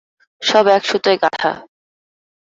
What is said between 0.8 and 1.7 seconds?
সুতোয় গাঁথা।